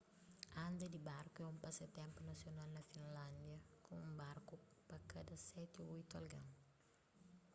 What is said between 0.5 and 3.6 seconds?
anda di barku é un pasatenpu nasional na finlándia